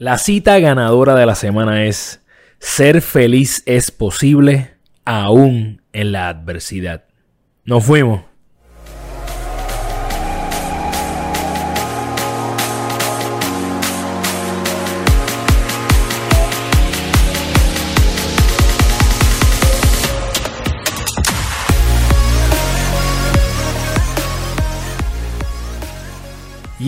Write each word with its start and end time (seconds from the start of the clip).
La 0.00 0.16
cita 0.16 0.60
ganadora 0.60 1.16
de 1.16 1.26
la 1.26 1.34
semana 1.34 1.84
es 1.86 2.20
Ser 2.60 3.02
feliz 3.02 3.64
es 3.66 3.90
posible 3.90 4.76
aún 5.04 5.82
en 5.92 6.12
la 6.12 6.28
adversidad. 6.28 7.02
Nos 7.64 7.84
fuimos. 7.84 8.22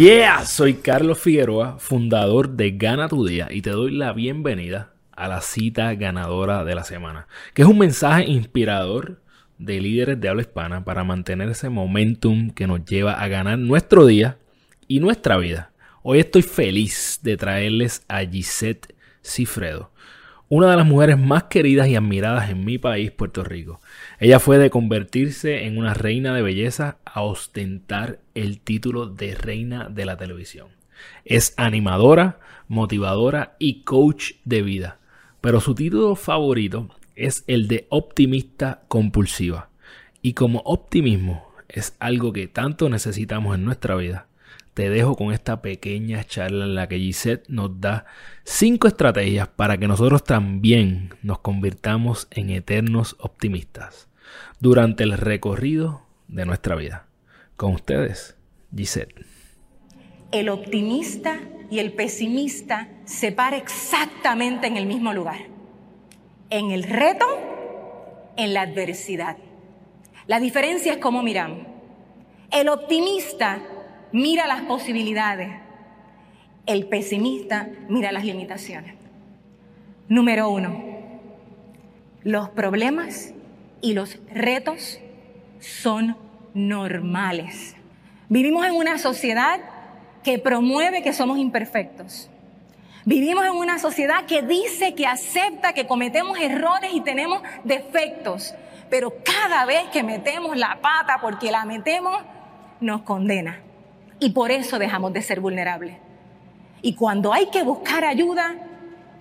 Yeah, 0.01 0.47
soy 0.47 0.77
Carlos 0.77 1.19
Figueroa, 1.19 1.79
fundador 1.79 2.49
de 2.49 2.71
Gana 2.71 3.07
tu 3.07 3.27
Día 3.27 3.49
y 3.51 3.61
te 3.61 3.69
doy 3.69 3.95
la 3.95 4.15
bienvenida 4.15 4.95
a 5.13 5.29
la 5.29 5.43
cita 5.43 5.95
ganadora 5.95 6.65
de 6.65 6.75
la 6.75 6.85
semana, 6.85 7.27
que 7.53 7.61
es 7.61 7.69
un 7.69 7.77
mensaje 7.77 8.25
inspirador 8.25 9.21
de 9.59 9.79
líderes 9.79 10.19
de 10.19 10.31
habla 10.31 10.41
hispana 10.41 10.87
para 10.87 11.05
mantener 11.05 11.51
ese 11.51 11.69
momentum 11.69 12.49
que 12.49 12.67
nos 12.67 12.83
lleva 12.87 13.13
a 13.13 13.29
ganar 13.29 13.59
nuestro 13.59 14.07
día 14.07 14.39
y 14.89 15.01
nuestra 15.01 15.37
vida. 15.37 15.71
Hoy 16.03 16.21
estoy 16.21 16.41
feliz 16.41 17.21
de 17.23 17.37
traerles 17.37 18.03
a 18.09 18.21
Gisette 18.21 18.95
Cifredo, 19.23 19.91
una 20.51 20.69
de 20.69 20.77
las 20.77 20.87
mujeres 20.87 21.17
más 21.17 21.45
queridas 21.45 21.87
y 21.87 21.95
admiradas 21.95 22.51
en 22.51 22.65
mi 22.65 22.77
país, 22.77 23.13
Puerto 23.13 23.45
Rico. 23.45 23.81
Ella 24.19 24.41
fue 24.41 24.59
de 24.59 24.69
convertirse 24.69 25.65
en 25.65 25.79
una 25.79 25.95
reina 25.95 26.35
de 26.35 26.43
belleza 26.43 26.99
a 27.05 27.23
ostentar 27.23 28.19
el 28.35 28.59
título 28.59 29.07
de 29.07 29.37
reina 29.37 29.89
de 29.89 30.05
la 30.05 30.17
televisión. 30.17 30.67
Es 31.25 31.55
animadora, 31.57 32.41
motivadora 32.67 33.55
y 33.61 33.85
coach 33.85 34.33
de 34.45 34.63
vida, 34.63 34.99
pero 35.41 35.61
su 35.61 35.77
título 35.77 36.17
favorito 36.17 36.89
es 37.15 37.45
el 37.47 37.69
de 37.69 37.87
optimista 37.89 38.83
compulsiva. 38.89 39.69
Y 40.21 40.33
como 40.33 40.63
optimismo 40.65 41.47
es 41.69 41.95
algo 42.01 42.33
que 42.33 42.49
tanto 42.49 42.89
necesitamos 42.89 43.55
en 43.55 43.65
nuestra 43.65 43.95
vida, 43.95 44.27
te 44.81 44.89
dejo 44.89 45.15
con 45.15 45.31
esta 45.31 45.61
pequeña 45.61 46.25
charla 46.25 46.65
en 46.65 46.75
la 46.75 46.89
que 46.89 46.99
Gisette 46.99 47.47
nos 47.51 47.83
da 47.83 48.07
cinco 48.45 48.89
estrategias 48.89 49.47
para 49.47 49.77
que 49.77 49.87
nosotros 49.87 50.25
también 50.25 51.13
nos 51.23 51.41
convirtamos 51.41 52.29
en 52.31 52.49
eternos 52.49 53.15
optimistas 53.19 54.09
durante 54.59 55.03
el 55.05 55.19
recorrido 55.19 56.07
de 56.29 56.47
nuestra 56.47 56.77
vida. 56.77 57.05
Con 57.59 57.75
ustedes, 57.75 58.39
Gisette. 58.75 59.27
El 60.33 60.49
optimista 60.49 61.39
y 61.71 61.81
el 61.81 61.93
pesimista 61.93 62.89
se 63.05 63.33
para 63.33 63.59
exactamente 63.59 64.67
en 64.67 64.79
el 64.79 64.87
mismo 64.87 65.13
lugar. 65.13 65.41
En 66.49 66.71
el 66.71 66.85
reto, 66.85 67.27
en 68.39 68.55
la 68.55 68.63
adversidad. 68.63 69.37
La 70.27 70.41
diferencia 70.41 70.95
es 70.95 70.99
cómo 71.01 71.23
miramos. 71.23 71.67
El 72.51 72.71
optimista 72.71 73.61
mira 74.13 74.47
las 74.47 74.63
posibilidades. 74.63 75.51
El 76.67 76.87
pesimista 76.87 77.69
mira 77.89 78.13
las 78.13 78.25
limitaciones. 78.25 78.95
Número 80.09 80.51
uno, 80.51 80.83
los 82.23 82.51
problemas 82.51 83.33
y 83.81 83.95
los 83.95 84.19
retos 84.33 84.99
son 85.61 86.17
normales. 86.55 87.77
Vivimos 88.29 88.67
en 88.67 88.75
una 88.75 88.99
sociedad 88.99 89.61
que 90.23 90.39
promueve 90.39 91.03
que 91.03 91.13
somos 91.13 91.39
imperfectos. 91.39 92.31
Vivimos 93.05 93.45
en 93.47 93.53
una 93.53 93.79
sociedad 93.79 94.27
que 94.27 94.43
dice 94.43 94.95
que 94.95 95.07
acepta 95.07 95.73
que 95.73 95.87
cometemos 95.87 96.39
errores 96.39 96.91
y 96.93 97.01
tenemos 97.01 97.43
defectos, 97.65 98.55
pero 98.91 99.15
cada 99.25 99.65
vez 99.65 99.85
que 99.93 100.03
metemos 100.03 100.57
la 100.57 100.81
pata 100.83 101.19
porque 101.23 101.51
la 101.51 101.65
metemos, 101.65 102.23
nos 102.81 103.03
condena. 103.03 103.61
Y 104.21 104.31
por 104.31 104.51
eso 104.51 104.79
dejamos 104.79 105.13
de 105.15 105.23
ser 105.23 105.41
vulnerables. 105.41 105.97
Y 106.83 106.95
cuando 106.95 107.33
hay 107.33 107.47
que 107.47 107.63
buscar 107.63 108.05
ayuda, 108.05 108.55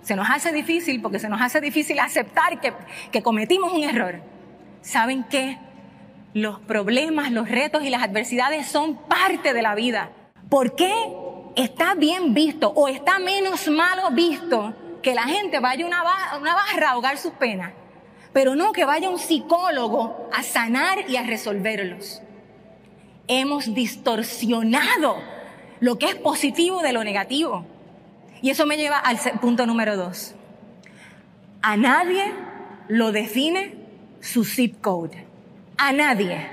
se 0.02 0.14
nos 0.14 0.28
hace 0.30 0.52
difícil 0.52 1.00
porque 1.02 1.18
se 1.18 1.28
nos 1.28 1.40
hace 1.40 1.60
difícil 1.60 1.98
aceptar 1.98 2.60
que, 2.60 3.22
cometimos 3.22 3.72
un 3.72 3.84
error. 3.84 4.20
¿Saben 4.82 5.24
qué? 5.24 5.58
Los 6.32 6.60
problemas, 6.60 7.32
los 7.32 7.48
retos 7.48 7.82
y 7.82 7.90
las 7.90 8.02
adversidades 8.02 8.66
son 8.66 8.96
parte 8.96 9.52
de 9.52 9.62
la 9.62 9.74
vida. 9.74 10.10
¿Por 10.48 10.74
qué 10.76 10.92
está 11.56 11.94
bien 11.94 12.34
visto 12.34 12.70
o 12.70 12.88
está 12.88 13.18
menos 13.18 13.68
malo 13.68 14.10
visto 14.12 14.74
que 15.02 15.14
la 15.14 15.22
gente 15.22 15.60
vaya 15.60 15.84
a 15.84 15.88
una, 15.88 16.02
una 16.40 16.54
barra 16.54 16.88
a 16.88 16.92
ahogar 16.92 17.18
sus 17.18 17.32
penas? 17.32 17.72
Pero 18.32 18.54
no 18.54 18.72
que 18.72 18.84
vaya 18.84 19.10
un 19.10 19.18
psicólogo 19.18 20.28
a 20.32 20.42
sanar 20.42 21.10
y 21.10 21.16
a 21.16 21.22
resolverlos. 21.24 22.22
Hemos 23.32 23.74
distorsionado 23.74 25.14
lo 25.78 25.98
que 25.98 26.06
es 26.06 26.16
positivo 26.16 26.82
de 26.82 26.92
lo 26.92 27.04
negativo. 27.04 27.64
Y 28.42 28.50
eso 28.50 28.66
me 28.66 28.76
lleva 28.76 28.98
al 28.98 29.18
punto 29.40 29.66
número 29.66 29.96
dos. 29.96 30.34
A 31.62 31.76
nadie 31.76 32.24
lo 32.88 33.12
define 33.12 33.76
su 34.20 34.44
zip 34.44 34.80
code. 34.80 35.24
A 35.78 35.92
nadie. 35.92 36.44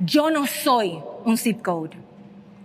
Yo 0.00 0.32
no 0.32 0.48
soy 0.48 0.98
un 1.24 1.38
zip 1.38 1.62
code. 1.62 1.96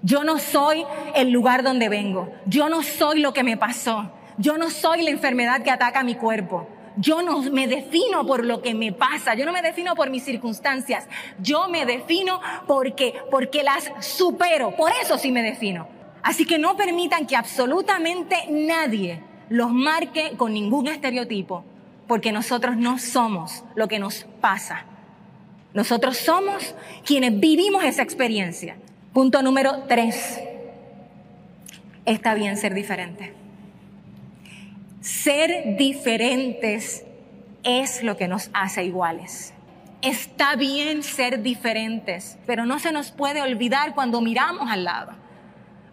Yo 0.01 0.23
no 0.23 0.39
soy 0.39 0.83
el 1.13 1.29
lugar 1.29 1.61
donde 1.61 1.87
vengo. 1.87 2.33
Yo 2.47 2.67
no 2.67 2.81
soy 2.81 3.19
lo 3.19 3.31
que 3.31 3.43
me 3.43 3.57
pasó. 3.57 4.11
Yo 4.39 4.57
no 4.57 4.71
soy 4.71 5.03
la 5.03 5.11
enfermedad 5.11 5.61
que 5.61 5.69
ataca 5.69 6.03
mi 6.03 6.15
cuerpo. 6.15 6.67
Yo 6.97 7.21
no 7.21 7.41
me 7.41 7.67
defino 7.67 8.25
por 8.25 8.45
lo 8.45 8.61
que 8.61 8.73
me 8.73 8.91
pasa. 8.91 9.35
Yo 9.35 9.45
no 9.45 9.51
me 9.51 9.61
defino 9.61 9.95
por 9.95 10.09
mis 10.09 10.23
circunstancias. 10.23 11.07
Yo 11.39 11.67
me 11.67 11.85
defino 11.85 12.41
porque, 12.67 13.13
porque 13.29 13.63
las 13.63 13.91
supero. 13.99 14.75
Por 14.75 14.91
eso 15.01 15.17
sí 15.17 15.31
me 15.31 15.41
defino. 15.43 15.87
Así 16.23 16.45
que 16.45 16.57
no 16.57 16.75
permitan 16.75 17.27
que 17.27 17.35
absolutamente 17.35 18.47
nadie 18.49 19.21
los 19.49 19.71
marque 19.71 20.33
con 20.37 20.53
ningún 20.53 20.87
estereotipo 20.87 21.63
porque 22.07 22.31
nosotros 22.31 22.77
no 22.77 22.97
somos 22.97 23.63
lo 23.75 23.87
que 23.87 23.99
nos 23.99 24.25
pasa. 24.41 24.85
Nosotros 25.73 26.17
somos 26.17 26.75
quienes 27.05 27.39
vivimos 27.39 27.83
esa 27.83 28.01
experiencia. 28.01 28.77
Punto 29.13 29.41
número 29.41 29.83
tres. 29.87 30.39
Está 32.05 32.33
bien 32.33 32.57
ser 32.57 32.73
diferente. 32.73 33.33
Ser 35.05 35.77
diferentes 35.77 37.03
es 37.61 38.01
lo 38.01 38.17
que 38.17 38.27
nos 38.27 38.49
hace 38.53 38.85
iguales. 38.85 39.53
Está 40.01 40.55
bien 40.55 41.03
ser 41.03 41.43
diferentes, 41.43 42.39
pero 42.47 42.65
no 42.65 42.79
se 42.79 42.91
nos 42.91 43.11
puede 43.11 43.43
olvidar 43.43 43.93
cuando 43.93 44.19
miramos 44.19 44.71
al 44.71 44.83
lado 44.83 45.13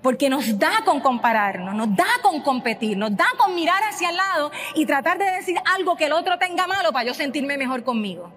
porque 0.00 0.28
nos 0.28 0.58
da 0.58 0.82
con 0.84 1.00
compararnos, 1.00 1.74
nos 1.74 1.94
da 1.94 2.06
con 2.22 2.40
competir, 2.40 2.96
nos 2.96 3.16
da 3.16 3.26
con 3.38 3.54
mirar 3.54 3.82
hacia 3.84 4.10
el 4.10 4.16
lado 4.16 4.50
y 4.74 4.84
tratar 4.84 5.18
de 5.18 5.26
decir 5.26 5.56
algo 5.76 5.94
que 5.94 6.06
el 6.06 6.12
otro 6.12 6.38
tenga 6.38 6.66
malo 6.66 6.90
para 6.90 7.04
yo 7.04 7.14
sentirme 7.14 7.56
mejor 7.56 7.84
conmigo. 7.84 8.32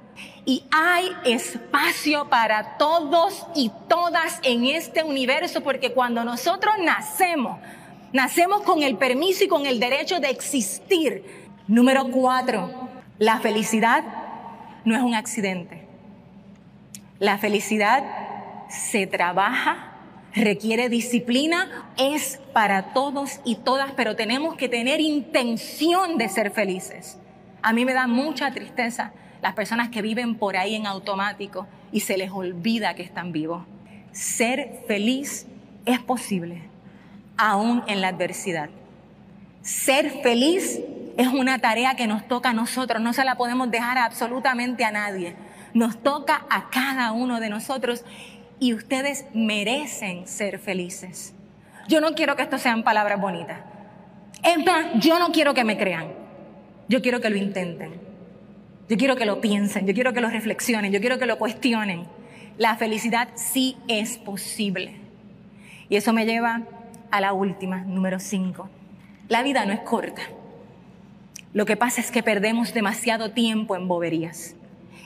Y 0.46 0.66
hay 0.72 1.10
espacio 1.24 2.30
para 2.30 2.78
todos 2.78 3.48
y 3.56 3.72
todas 3.88 4.40
en 4.44 4.66
este 4.66 5.04
universo 5.04 5.62
porque 5.62 5.94
cuando 5.94 6.24
nosotros 6.24 6.76
nacemos, 6.84 7.60
nacemos 8.16 8.62
con 8.62 8.82
el 8.82 8.96
permiso 8.96 9.44
y 9.44 9.50
con 9.50 9.66
el 9.66 9.80
derecho 9.80 10.22
de 10.22 10.30
existir. 10.30 11.52
Número 11.68 12.10
cuatro, 12.12 12.90
la 13.20 13.42
felicidad 13.42 14.06
no 14.86 14.96
es 14.96 15.02
un 15.02 15.14
accidente. 15.14 15.86
La 17.20 17.38
felicidad 17.38 18.06
se 18.70 19.06
trabaja 19.06 19.92
requiere 20.34 20.90
disciplina, 20.90 21.90
es 21.98 22.40
para 22.54 22.94
todos 22.94 23.40
y 23.46 23.56
todas, 23.56 23.92
pero 23.94 24.16
tenemos 24.16 24.56
que 24.56 24.70
tener 24.70 25.00
intención 25.00 26.18
de 26.18 26.30
ser 26.30 26.52
felices. 26.52 27.18
A 27.62 27.74
mí 27.74 27.86
me 27.86 27.94
da 27.94 28.08
mucha 28.08 28.52
tristeza 28.52 29.14
las 29.42 29.54
personas 29.54 29.90
que 29.90 30.02
viven 30.02 30.36
por 30.36 30.58
ahí 30.58 30.76
en 30.76 30.88
automático 30.88 31.68
y 31.92 32.02
se 32.02 32.18
les 32.18 32.32
olvida 32.32 32.96
que 32.96 33.04
están 33.04 33.32
vivos. 33.32 33.64
Ser 34.12 34.84
feliz 34.88 35.48
es 35.86 36.00
posible, 36.00 36.64
aún 37.38 37.84
en 37.88 38.02
la 38.02 38.10
adversidad. 38.10 38.70
Ser 39.62 40.22
feliz 40.22 40.80
es 41.18 41.28
una 41.28 41.60
tarea 41.60 41.96
que 41.96 42.08
nos 42.08 42.28
toca 42.28 42.50
a 42.50 42.54
nosotros, 42.54 43.02
no 43.02 43.14
se 43.14 43.24
la 43.24 43.36
podemos 43.36 43.72
dejar 43.72 43.98
absolutamente 43.98 44.84
a 44.84 44.92
nadie. 44.92 45.36
Nos 45.74 46.02
toca 46.02 46.46
a 46.50 46.70
cada 46.70 47.12
uno 47.12 47.40
de 47.40 47.50
nosotros 47.50 48.06
y 48.60 48.74
ustedes 48.74 49.26
merecen 49.34 50.28
ser 50.28 50.60
felices. 50.60 51.34
Yo 51.88 52.02
no 52.02 52.16
quiero 52.16 52.36
que 52.36 52.44
esto 52.44 52.58
sean 52.58 52.84
palabras 52.84 53.20
bonitas. 53.20 53.60
En 54.44 54.64
plan, 54.64 55.00
yo 55.00 55.20
no 55.20 55.32
quiero 55.32 55.54
que 55.54 55.64
me 55.64 55.78
crean. 55.78 56.08
Yo 56.88 57.02
quiero 57.02 57.20
que 57.20 57.30
lo 57.30 57.38
intenten. 57.38 57.94
Yo 58.88 58.98
quiero 58.98 59.16
que 59.16 59.26
lo 59.26 59.42
piensen. 59.42 59.88
Yo 59.88 59.94
quiero 59.94 60.14
que 60.14 60.22
lo 60.22 60.30
reflexionen. 60.30 60.92
Yo 60.92 61.00
quiero 61.00 61.18
que 61.18 61.26
lo 61.26 61.38
cuestionen. 61.38 62.06
La 62.58 62.76
felicidad 62.76 63.30
sí 63.36 63.76
es 63.88 64.18
posible. 64.18 64.96
Y 65.90 65.98
eso 65.98 66.14
me 66.14 66.26
lleva 66.26 66.62
a 67.16 67.22
la 67.22 67.32
última, 67.32 67.78
número 67.78 68.20
cinco. 68.20 68.70
La 69.30 69.42
vida 69.42 69.66
no 69.66 69.72
es 69.72 69.80
corta. 69.80 70.22
Lo 71.54 71.66
que 71.66 71.78
pasa 71.78 72.02
es 72.02 72.12
que 72.12 72.22
perdemos 72.22 72.74
demasiado 72.74 73.32
tiempo 73.32 73.78
en 73.78 73.88
boberías. 73.88 74.56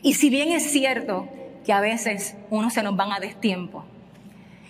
Y 0.01 0.15
si 0.15 0.31
bien 0.31 0.50
es 0.50 0.71
cierto 0.71 1.29
que 1.63 1.71
a 1.71 1.81
veces 1.81 2.35
uno 2.50 2.71
se 2.71 2.81
nos 2.81 2.95
van 2.95 3.11
a 3.11 3.19
destiempo 3.19 3.85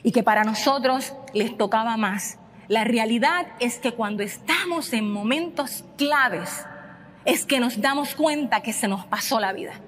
y 0.04 0.12
que 0.12 0.22
para 0.22 0.44
nosotros 0.44 1.14
les 1.34 1.58
tocaba 1.58 1.96
más, 1.96 2.38
la 2.68 2.84
realidad 2.84 3.48
es 3.62 3.80
que 3.80 3.94
cuando 3.94 4.22
estamos 4.22 4.92
en 4.92 5.10
momentos 5.10 5.86
claves 5.98 6.66
es 7.24 7.46
que 7.46 7.62
nos 7.62 7.80
damos 7.80 8.16
cuenta 8.16 8.60
que 8.60 8.74
se 8.74 8.90
nos 8.90 9.06
pasó 9.06 9.40
la 9.40 9.54
vida. 9.54 9.80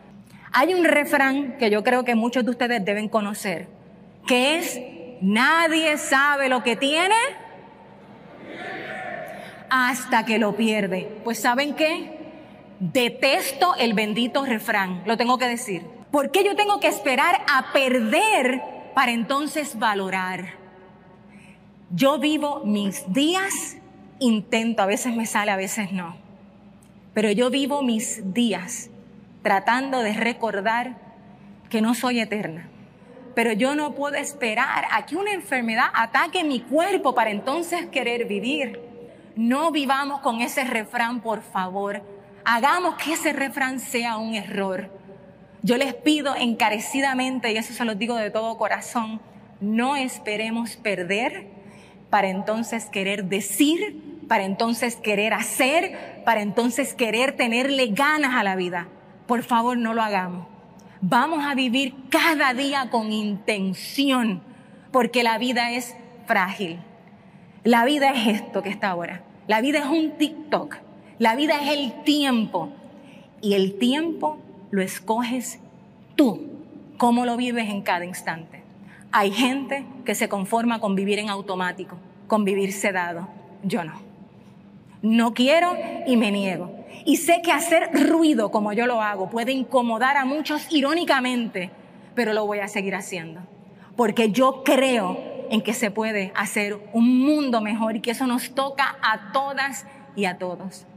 Hay 0.54 0.74
un 0.74 0.86
refrán 0.86 1.58
que 1.58 1.70
yo 1.70 1.84
creo 1.84 2.06
que 2.06 2.16
muchos 2.16 2.46
de 2.46 2.52
ustedes 2.52 2.86
deben 2.86 3.10
conocer, 3.10 3.68
que 4.26 4.58
es, 4.58 4.80
nadie 5.20 5.98
sabe 5.98 6.48
lo 6.48 6.64
que 6.64 6.78
tiene 6.78 7.16
hasta 9.72 10.26
que 10.26 10.38
lo 10.38 10.58
pierde. 10.58 11.10
Pues 11.24 11.40
¿saben 11.40 11.74
qué? 11.76 12.20
Detesto 12.82 13.74
el 13.76 13.94
bendito 13.94 14.46
refrán, 14.46 15.02
lo 15.06 15.16
tengo 15.16 15.38
que 15.38 15.48
decir. 15.48 15.84
¿Por 16.12 16.30
qué 16.30 16.44
yo 16.44 16.58
tengo 16.58 16.82
que 16.82 16.90
esperar 16.90 17.42
a 17.50 17.72
perder 17.72 18.62
para 18.94 19.14
entonces 19.14 19.80
valorar? 19.80 20.56
Yo 21.90 22.20
vivo 22.20 22.64
mis 22.66 23.12
días, 23.14 23.78
intento, 24.20 24.84
a 24.84 24.88
veces 24.88 25.16
me 25.16 25.26
sale, 25.26 25.52
a 25.52 25.56
veces 25.56 25.94
no, 25.94 26.18
pero 27.14 27.32
yo 27.32 27.50
vivo 27.50 27.82
mis 27.82 28.34
días 28.34 28.90
tratando 29.42 30.02
de 30.02 30.14
recordar 30.14 30.98
que 31.70 31.82
no 31.82 31.96
soy 31.96 32.20
eterna. 32.20 32.68
Pero 33.36 33.54
yo 33.54 33.76
no 33.76 33.96
puedo 33.96 34.16
esperar 34.16 34.86
a 34.92 35.06
que 35.06 35.16
una 35.16 35.32
enfermedad 35.32 35.86
ataque 35.94 36.44
mi 36.44 36.60
cuerpo 36.60 37.16
para 37.16 37.32
entonces 37.32 37.86
querer 37.86 38.26
vivir. 38.26 38.91
No 39.36 39.72
vivamos 39.72 40.20
con 40.22 40.42
ese 40.42 40.64
refrán, 40.64 41.22
por 41.22 41.42
favor. 41.42 42.02
Hagamos 42.44 42.96
que 42.96 43.14
ese 43.14 43.34
refrán 43.34 43.80
sea 43.80 44.18
un 44.18 44.36
error. 44.36 44.90
Yo 45.64 45.78
les 45.78 45.94
pido 45.94 46.36
encarecidamente, 46.36 47.52
y 47.52 47.58
eso 47.58 47.74
se 47.74 47.86
los 47.86 47.98
digo 47.98 48.16
de 48.16 48.32
todo 48.32 48.58
corazón, 48.58 49.22
no 49.60 49.96
esperemos 49.96 50.76
perder 50.76 51.48
para 52.10 52.30
entonces 52.30 52.86
querer 52.86 53.26
decir, 53.26 54.22
para 54.28 54.44
entonces 54.44 54.96
querer 54.96 55.34
hacer, 55.34 56.24
para 56.26 56.42
entonces 56.42 56.94
querer 56.94 57.36
tenerle 57.36 57.88
ganas 57.88 58.36
a 58.36 58.44
la 58.44 58.56
vida. 58.56 58.88
Por 59.28 59.44
favor, 59.44 59.78
no 59.78 59.94
lo 59.94 60.02
hagamos. 60.02 60.48
Vamos 61.00 61.46
a 61.46 61.56
vivir 61.56 61.96
cada 62.10 62.54
día 62.54 62.90
con 62.90 63.12
intención, 63.12 64.42
porque 64.92 65.24
la 65.24 65.38
vida 65.38 65.72
es 65.72 65.96
frágil. 66.28 66.80
La 67.64 67.86
vida 67.86 68.12
es 68.12 68.42
esto 68.42 68.64
que 68.64 68.70
está 68.70 68.90
ahora. 68.90 69.22
La 69.48 69.62
vida 69.62 69.80
es 69.80 69.86
un 69.86 70.18
TikTok. 70.18 70.78
La 71.20 71.36
vida 71.36 71.62
es 71.62 71.70
el 71.70 72.04
tiempo. 72.04 72.70
Y 73.40 73.54
el 73.54 73.78
tiempo 73.78 74.40
lo 74.72 74.82
escoges 74.82 75.60
tú. 76.16 76.48
¿Cómo 76.98 77.26
lo 77.26 77.38
vives 77.38 77.70
en 77.70 77.84
cada 77.84 78.04
instante? 78.06 78.64
Hay 79.12 79.32
gente 79.32 79.86
que 80.06 80.16
se 80.16 80.28
conforma 80.28 80.80
con 80.80 80.96
vivir 80.96 81.20
en 81.20 81.30
automático, 81.30 81.98
con 82.28 82.46
vivir 82.46 82.74
sedado. 82.74 83.28
Yo 83.64 83.84
no. 83.84 83.94
No 85.04 85.34
quiero 85.34 85.76
y 86.08 86.18
me 86.18 86.32
niego. 86.32 86.72
Y 87.06 87.18
sé 87.18 87.42
que 87.44 87.52
hacer 87.52 87.90
ruido 88.10 88.50
como 88.50 88.74
yo 88.74 88.88
lo 88.88 89.02
hago 89.02 89.30
puede 89.30 89.52
incomodar 89.52 90.18
a 90.18 90.26
muchos 90.26 90.66
irónicamente, 90.72 91.70
pero 92.16 92.34
lo 92.34 92.46
voy 92.46 92.60
a 92.60 92.68
seguir 92.68 92.96
haciendo. 92.96 93.42
Porque 93.96 94.32
yo 94.32 94.64
creo 94.64 95.31
en 95.52 95.62
que 95.62 95.74
se 95.74 95.92
puede 95.92 96.32
hacer 96.34 96.80
un 96.94 97.20
mundo 97.20 97.60
mejor 97.60 97.98
y 97.98 98.00
que 98.00 98.12
eso 98.12 98.26
nos 98.26 98.56
toca 98.56 98.96
a 99.02 99.34
todas 99.34 99.86
y 100.16 100.24
a 100.24 100.38
todos. 100.38 100.88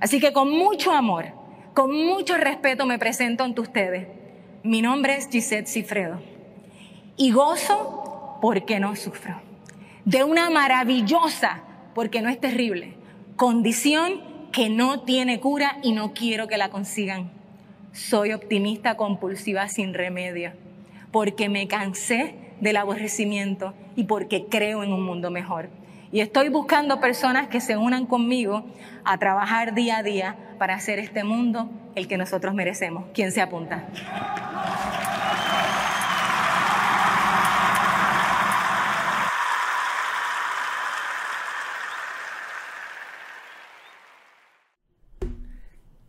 Así 0.00 0.18
que 0.18 0.32
con 0.32 0.50
mucho 0.50 0.92
amor, 0.92 1.26
con 1.74 1.94
mucho 1.94 2.38
respeto 2.38 2.86
me 2.86 2.98
presento 2.98 3.44
ante 3.44 3.60
ustedes. 3.60 4.08
Mi 4.62 4.80
nombre 4.80 5.14
es 5.14 5.28
Gisette 5.28 5.68
Cifredo 5.68 6.22
y 7.18 7.32
gozo 7.32 8.38
porque 8.40 8.80
no 8.80 8.96
sufro. 8.96 9.42
De 10.06 10.24
una 10.24 10.48
maravillosa, 10.48 11.60
porque 11.94 12.22
no 12.22 12.30
es 12.30 12.40
terrible, 12.40 12.94
condición 13.36 14.22
que 14.52 14.70
no 14.70 15.02
tiene 15.02 15.38
cura 15.38 15.80
y 15.82 15.92
no 15.92 16.14
quiero 16.14 16.48
que 16.48 16.56
la 16.56 16.70
consigan. 16.70 17.30
Soy 17.92 18.32
optimista 18.32 18.96
compulsiva 18.96 19.68
sin 19.68 19.92
remedio, 19.92 20.52
porque 21.12 21.50
me 21.50 21.68
cansé 21.68 22.47
del 22.60 22.76
aborrecimiento 22.76 23.74
y 23.96 24.04
porque 24.04 24.46
creo 24.46 24.82
en 24.82 24.92
un 24.92 25.02
mundo 25.02 25.30
mejor. 25.30 25.68
Y 26.10 26.20
estoy 26.20 26.48
buscando 26.48 27.00
personas 27.00 27.48
que 27.48 27.60
se 27.60 27.76
unan 27.76 28.06
conmigo 28.06 28.64
a 29.04 29.18
trabajar 29.18 29.74
día 29.74 29.98
a 29.98 30.02
día 30.02 30.36
para 30.58 30.74
hacer 30.74 30.98
este 30.98 31.22
mundo 31.22 31.70
el 31.94 32.08
que 32.08 32.16
nosotros 32.16 32.54
merecemos. 32.54 33.04
¿Quién 33.12 33.30
se 33.32 33.40
apunta? 33.42 33.86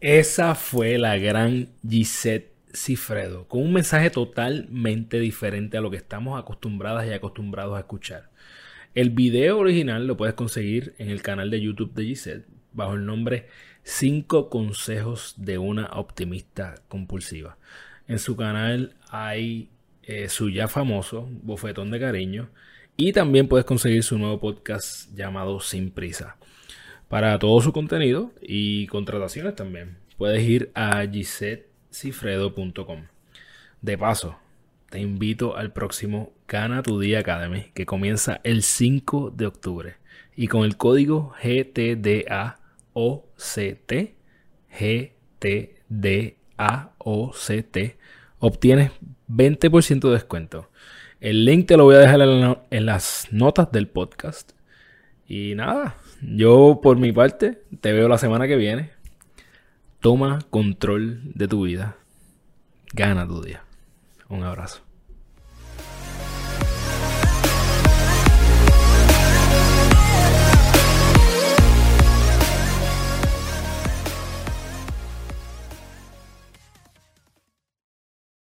Esa 0.01 0.55
fue 0.55 0.97
la 0.97 1.17
gran 1.17 1.67
Gisette 1.87 2.58
Cifredo, 2.73 3.47
con 3.47 3.61
un 3.61 3.73
mensaje 3.73 4.09
totalmente 4.09 5.19
diferente 5.19 5.77
a 5.77 5.81
lo 5.81 5.91
que 5.91 5.97
estamos 5.97 6.39
acostumbradas 6.39 7.07
y 7.07 7.13
acostumbrados 7.13 7.75
a 7.75 7.79
escuchar. 7.79 8.29
El 8.95 9.11
video 9.11 9.59
original 9.59 10.07
lo 10.07 10.17
puedes 10.17 10.35
conseguir 10.35 10.95
en 10.97 11.09
el 11.09 11.21
canal 11.21 11.49
de 11.49 11.61
YouTube 11.61 11.93
de 11.93 12.05
Gisette 12.05 12.47
bajo 12.73 12.93
el 12.93 13.05
nombre 13.05 13.47
5 13.83 14.49
consejos 14.49 15.35
de 15.37 15.57
una 15.57 15.87
optimista 15.93 16.75
compulsiva. 16.87 17.57
En 18.07 18.19
su 18.19 18.35
canal 18.35 18.95
hay 19.09 19.69
eh, 20.03 20.29
su 20.29 20.49
ya 20.49 20.67
famoso 20.67 21.29
bofetón 21.43 21.91
de 21.91 21.99
cariño 21.99 22.49
y 22.97 23.13
también 23.13 23.47
puedes 23.47 23.65
conseguir 23.65 24.03
su 24.03 24.17
nuevo 24.17 24.39
podcast 24.39 25.15
llamado 25.15 25.59
Sin 25.59 25.91
Prisa. 25.91 26.37
Para 27.07 27.37
todo 27.39 27.61
su 27.61 27.71
contenido 27.71 28.33
y 28.41 28.87
contrataciones 28.87 29.55
también, 29.55 29.97
puedes 30.17 30.43
ir 30.43 30.71
a 30.75 31.05
Gisette 31.07 31.68
cifredo.com. 31.91 33.05
De 33.81 33.97
paso, 33.97 34.37
te 34.89 34.99
invito 34.99 35.55
al 35.55 35.71
próximo 35.71 36.33
Gana 36.47 36.83
tu 36.83 36.99
Día 36.99 37.19
Academy 37.19 37.71
que 37.73 37.85
comienza 37.85 38.41
el 38.43 38.63
5 38.63 39.31
de 39.35 39.45
octubre 39.45 39.95
y 40.35 40.47
con 40.47 40.63
el 40.63 40.77
código 40.77 41.33
GTDAOCT 41.43 42.59
GTDAOCT 45.89 47.77
obtienes 48.39 48.91
20% 49.29 49.99
de 49.99 50.11
descuento. 50.11 50.69
El 51.19 51.45
link 51.45 51.67
te 51.67 51.77
lo 51.77 51.83
voy 51.83 51.95
a 51.95 51.99
dejar 51.99 52.21
en 52.21 52.85
las 52.85 53.27
notas 53.31 53.71
del 53.71 53.87
podcast. 53.87 54.51
Y 55.27 55.53
nada, 55.55 55.97
yo 56.21 56.79
por 56.81 56.97
mi 56.97 57.11
parte 57.11 57.61
te 57.81 57.93
veo 57.93 58.07
la 58.07 58.17
semana 58.17 58.47
que 58.47 58.55
viene 58.55 58.91
Toma 59.99 60.39
control 60.49 61.19
de 61.35 61.47
tu 61.49 61.63
vida. 61.63 61.97
Gana 62.93 63.27
tu 63.27 63.41
día. 63.41 63.63
Un 64.29 64.43
abrazo. 64.43 64.88